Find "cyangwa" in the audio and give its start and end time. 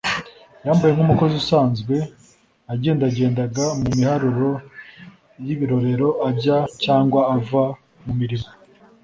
6.83-7.21